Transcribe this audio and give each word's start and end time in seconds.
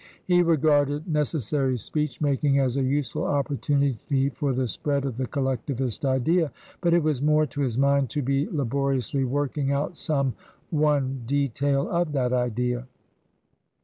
He 0.25 0.41
regarded 0.41 1.05
neces 1.05 1.43
sary 1.43 1.77
speech 1.77 2.19
making 2.21 2.57
as 2.57 2.75
a 2.75 2.81
useful 2.81 3.23
opportunity 3.23 4.29
for 4.29 4.51
the 4.51 4.67
spread 4.67 5.05
of 5.05 5.15
the 5.15 5.27
Collectivist 5.27 6.05
Idea; 6.05 6.51
but 6.81 6.95
it 6.95 7.03
was 7.03 7.21
more 7.21 7.45
to 7.45 7.61
his 7.61 7.77
mind 7.77 8.09
to 8.09 8.23
be 8.23 8.49
laboriously 8.51 9.23
working 9.25 9.71
out 9.71 9.95
some 9.95 10.33
one 10.71 11.21
detail 11.27 11.87
of 11.87 12.13
that 12.13 12.33
Idea. 12.33 12.87